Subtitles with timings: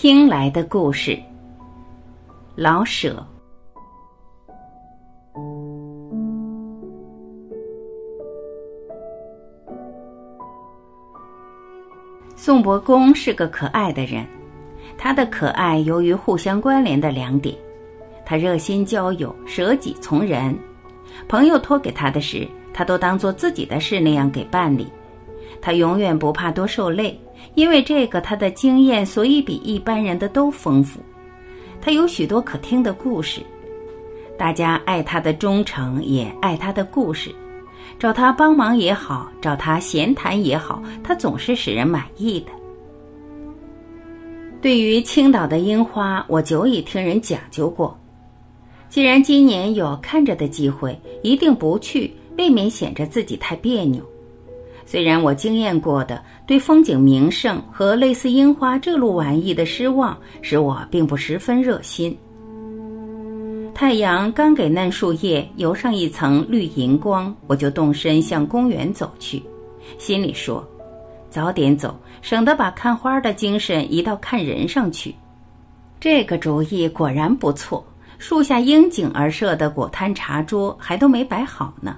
[0.00, 1.20] 听来的故事，
[2.54, 3.26] 老舍。
[12.36, 14.24] 宋伯公是个可爱的人，
[14.96, 17.52] 他的可爱由于互相关联的两点：
[18.24, 20.56] 他热心交友，舍己从人。
[21.28, 24.86] 朋友托给他的事，他都当做自己的事那样给办理。
[25.60, 27.20] 他永远不怕多受累，
[27.54, 31.00] 因为这个他的经验，所以比一般人的都丰富。
[31.80, 33.40] 他有许多可听的故事，
[34.36, 37.34] 大家爱他的忠诚，也爱他的故事。
[37.98, 42.52] 找他帮忙也好，找他闲谈也好，他总是使人满意的。
[44.60, 47.96] 对于青岛的樱花，我久已听人讲究过。
[48.88, 54.02] 既然今年有看着的机会，一定不去，未免显着自己太别扭。
[54.90, 62.16] 虽然我经验过的对风景名胜和类似樱花这路玩意的失望，使我并不十分热心。
[63.74, 69.42] 太阳刚给嫩树叶油上一层绿银光，我就动身向公园走去，
[69.98, 70.66] 心里说：
[71.28, 75.14] 早点走，省得把看花的精神移到看人上去。
[76.00, 77.84] 这个主意果然不错，
[78.16, 81.94] 树下应景而设的果摊茶桌还都没摆好呢。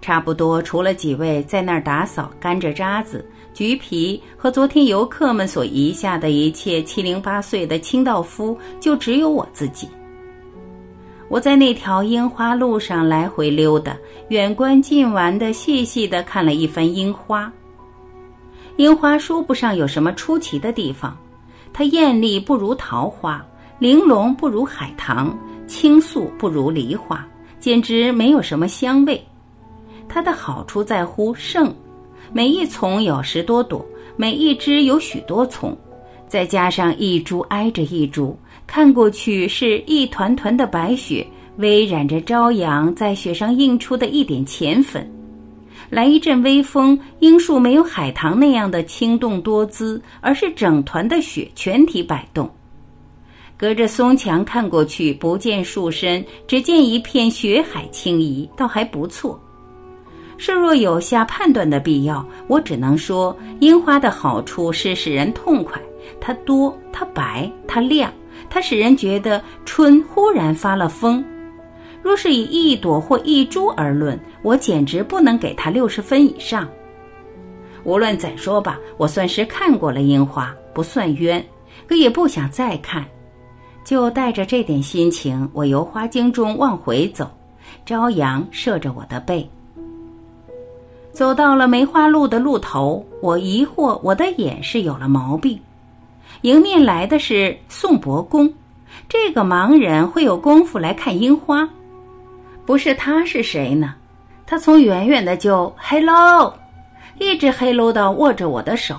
[0.00, 9.88] 差不多，除了几位在那儿打扫甘蔗渣子、橘皮和昨天游客们所遗下的一切七零八碎的清道夫，就只有我自己。
[11.28, 13.94] 我在那条樱花路上来回溜达，
[14.28, 17.52] 远观近玩的细细的看了一番樱花。
[18.76, 21.14] 樱花说不上有什么出奇的地方，
[21.70, 23.44] 它艳丽不如桃花，
[23.78, 27.26] 玲珑不如海棠，清素不如梨花，
[27.58, 29.22] 简直没有什么香味。
[30.18, 31.72] 它的好处在乎盛，
[32.32, 35.78] 每一丛有十多朵，每一枝有许多丛，
[36.26, 41.24] 再加上一株挨着一株，看过去是一团团的白雪，
[41.58, 45.08] 微染着朝阳在雪上映出的一点浅粉。
[45.88, 52.50] 来一阵微风，樱树没有海棠那样的轻动多姿，而是整团的雪全体摆动。
[53.56, 59.40] 隔着松墙看过去，不见树身，只见一片雪海轻移，倒还不错。
[60.38, 65.78] 设若有下判断的必要，我只能说，樱花的好处是使人痛快，
[66.20, 68.10] 它多，它白，它亮，
[68.48, 71.22] 它使人觉得春忽然发了疯。
[72.00, 76.66] 若是以一朵或一株而论，我简直不能给它六十分以上。
[77.82, 81.44] 无论怎说吧，我算是看过了樱花，不算冤，
[81.86, 83.04] 可也不想再看。
[83.84, 87.28] 就带着这点心情，我由花径中往回走，
[87.84, 89.48] 朝阳射着我的背。
[91.12, 95.58] 走到了梅花路的路头，我疑惑我的眼是有了毛病。
[96.42, 98.52] 迎面来的是宋伯公，
[99.08, 101.68] 这个盲人会有功夫来看樱花？
[102.64, 103.94] 不是他是谁呢？
[104.46, 106.54] 他从远远的就 “hello”，
[107.18, 108.96] 一直 “hello” 到握着我的手。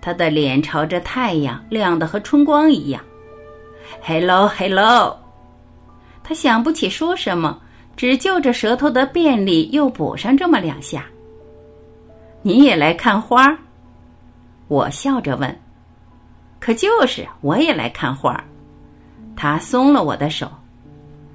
[0.00, 3.02] 他的脸朝着太阳，亮得和春光一样。
[4.00, 5.18] “hello”，“hello”，
[6.22, 7.58] 他想不起说什么。
[7.98, 11.04] 只就着舌头的便利，又补上这么两下。
[12.42, 13.58] 你也来看花？
[14.68, 15.60] 我笑着问。
[16.60, 18.40] 可就是我也来看花。
[19.34, 20.48] 他松了我的手。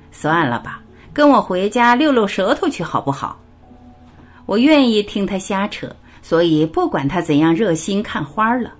[0.10, 0.82] 算了吧，
[1.12, 3.38] 跟我回家溜溜舌头去好不好？
[4.46, 8.72] 我愿意听他瞎扯，所以不管他怎样热心看花了，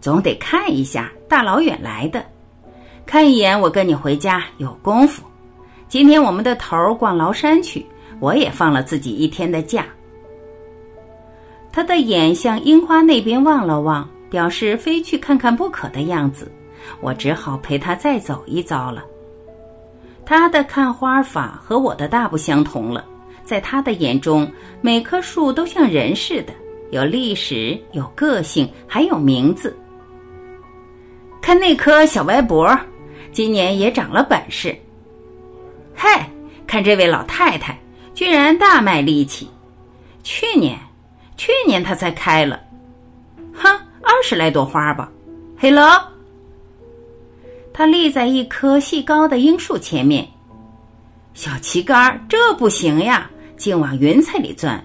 [0.00, 2.24] 总得看一下，大老远来的，
[3.06, 5.22] 看一眼我跟你回家有功夫。
[5.92, 7.84] 今天我们的头儿逛崂山去，
[8.18, 9.84] 我也放了自己一天的假。
[11.70, 16.50] 他的眼向樱花那边望了望，表示非去看看不可的样子。
[17.02, 19.04] 我只好陪他再走一遭了。
[20.24, 23.04] 他的看花法和我的大不相同了，
[23.44, 26.54] 在他的眼中，每棵树都像人似的，
[26.90, 29.76] 有历史，有个性，还有名字。
[31.42, 32.66] 看那棵小歪脖，
[33.30, 34.74] 今年也长了本事。
[36.04, 36.28] 嗨，
[36.66, 37.78] 看这位老太太，
[38.12, 39.48] 居然大卖力气。
[40.24, 40.76] 去年，
[41.36, 42.60] 去年她才开了，
[43.54, 43.68] 哼，
[44.02, 45.08] 二十来朵花吧。
[45.56, 45.84] 嘿喽，
[47.72, 50.26] 她立在一棵细高的樱树前面。
[51.34, 54.84] 小旗杆这不行呀，竟往云彩里钻，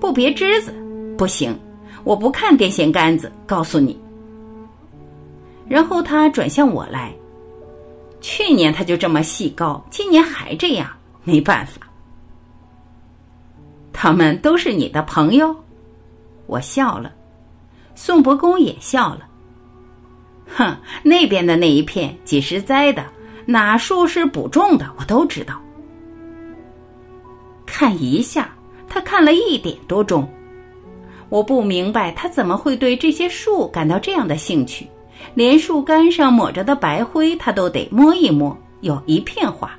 [0.00, 0.72] 不别枝子
[1.18, 1.54] 不行。
[2.02, 4.00] 我不看电线杆子，告诉你。
[5.68, 7.12] 然后他转向我来。
[8.20, 10.88] 去年他就这么细高，今年还这样，
[11.24, 11.80] 没办法。
[13.92, 15.54] 他们都是你的朋友，
[16.46, 17.12] 我笑了，
[17.94, 19.20] 宋伯公也笑了。
[20.46, 23.04] 哼，那边的那一片几时栽的，
[23.46, 25.60] 哪树是补种的，我都知道。
[27.64, 28.50] 看一下，
[28.88, 30.28] 他看了一点多钟。
[31.28, 34.86] 我不明白他怎么会对这些树感到这样的兴趣，
[35.34, 39.70] 连树干上抹着的白灰他都得摸一摸，有一片花。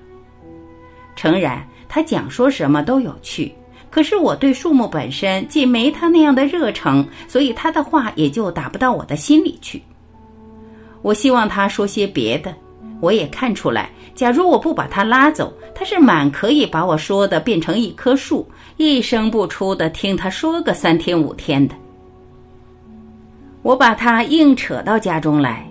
[1.16, 3.54] 诚然，他讲说什么都有趣，
[3.90, 9.82] 可是我对树木本身既没他那样的热诚，所以他的话也就打不到我的心里去。
[11.02, 12.54] 我希望他说些别的，
[13.00, 18.48] 我也看出来，假如我不把他拉走，他是满可以把我说的变成一棵树。
[18.78, 21.74] 一声不出的听他说个三天五天的，
[23.68, 25.70] 我把他硬扯到家中来，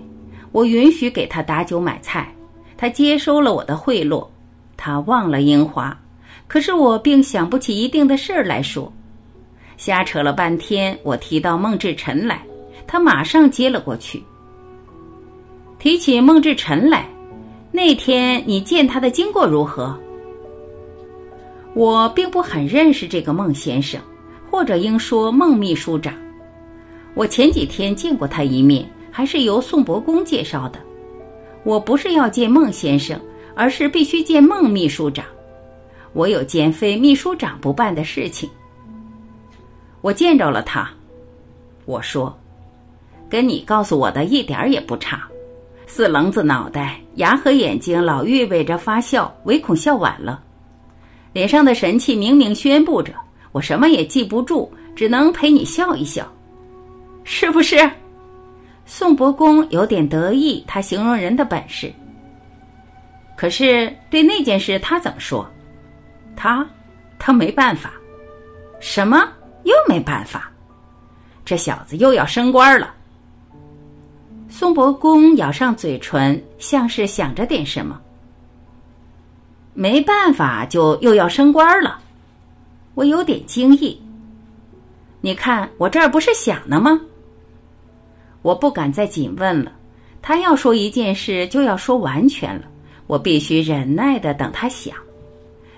[0.51, 2.31] 我允许给他打酒买菜，
[2.77, 4.23] 他接收了我的贿赂，
[4.77, 5.99] 他忘了樱花，
[6.47, 8.93] 可是我并想不起一定的事儿来说，
[9.77, 12.39] 瞎扯了半天，我提到孟志臣来，
[12.85, 14.23] 他马上接了过去。
[15.79, 17.03] 提起孟志臣来，
[17.71, 19.97] 那天你见他的经过如何？
[21.73, 23.99] 我并不很认识这个孟先生，
[24.51, 26.13] 或者应说孟秘书长。
[27.17, 30.79] 我前几天见过他一面，还是由宋伯公介绍的。
[31.63, 33.19] 我不是要见孟先生，
[33.55, 35.25] 而是必须见孟秘书长。
[36.13, 38.47] 我有件非秘书长不办的事情。
[40.01, 40.87] 我见着了他，
[41.85, 42.37] 我说，
[43.27, 45.27] 跟你告诉我的一点儿也不差。
[45.87, 50.43] 四棱子脑袋，牙和眼睛老预备着发笑，唯恐笑晚了。
[51.33, 53.11] 脸上的神气明明宣布着，
[53.51, 56.31] 我什么也记不住，只能陪你笑一笑，
[57.29, 57.77] 是不是？
[58.85, 61.91] 宋伯公有点得意，他形容人的本事。
[63.35, 65.45] 可是对那件事他怎么说？
[66.37, 66.65] 他，
[67.19, 67.91] 他没办法。
[68.79, 69.27] 什么？
[69.63, 70.49] 又没办法？
[71.43, 72.95] 这小子又要升官了。
[74.47, 77.99] 宋伯公咬上嘴唇，像是想着点什么。
[79.73, 81.99] 没办法，就又要升官了，
[82.95, 84.01] 我有点惊异。
[85.19, 86.97] 你看我这儿不是想呢吗？
[88.47, 89.73] 我不敢再紧问了。
[90.21, 92.63] 他要说一件事，就要说完全了，
[93.05, 94.95] 我必须忍耐的等他想。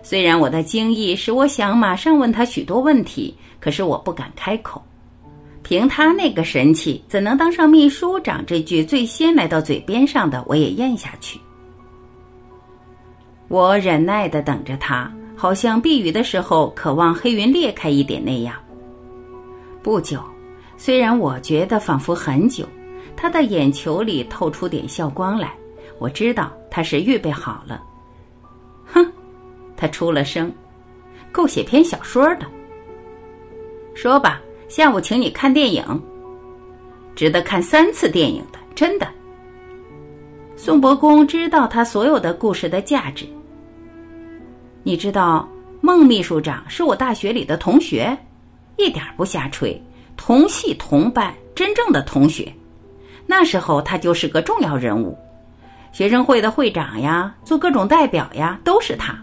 [0.04, 4.80] 虽然我的惊异使我想马上问他许多问题，可是我不敢开口。
[5.63, 8.45] 凭他那个神气，怎能当上秘书长？
[8.45, 11.39] 这句最先来到嘴边上的，我也咽下去。
[13.48, 18.54] 我忍耐的等着他，好像避雨的时候渴望黑云裂开一点那样。
[19.81, 20.22] 不久，
[20.79, 22.65] 虽然我觉得仿佛很久，
[23.13, 25.53] 他的眼球里透出点笑光来，
[25.99, 27.83] 我知道他是预备好了。
[28.85, 29.05] 哼，
[29.75, 30.49] 他出了声，
[31.33, 32.45] 够写篇小说的。
[33.93, 35.83] 说吧，下午请你看电影，
[37.13, 39.05] 值得看三次电影的，真的。
[40.55, 43.25] 宋伯公知道他所有的故事的价值。
[44.83, 45.45] 你知道
[45.81, 48.17] 孟秘书长是我大学里的同学，
[48.77, 49.81] 一点不瞎吹，
[50.21, 52.54] 同系同班，真正的同学。
[53.25, 55.18] 那时候他就是个重要人物，
[55.94, 59.18] 学生会的会长呀，做各种代表呀，都是他。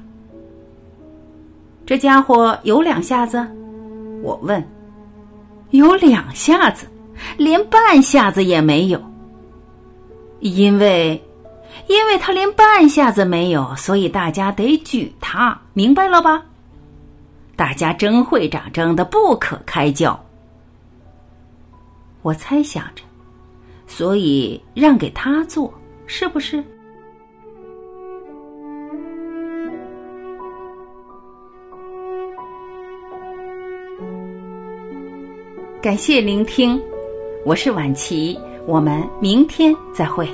[1.84, 3.46] 这家伙有两下子？
[4.22, 4.66] 我问。
[5.70, 6.86] 有两下子，
[7.36, 9.00] 连半下子也没有。
[10.40, 11.22] 因为。
[11.88, 16.42] 因为他连半下子没有，所以大家得举他，明白了吧？
[17.54, 20.18] 大家争会长争得不可开交。
[22.26, 23.04] 我猜想着，
[23.86, 25.72] 所以让给他做，
[26.06, 26.60] 是不是？
[35.80, 36.82] 感谢聆听，
[37.44, 40.28] 我是婉琪，我们明天再会。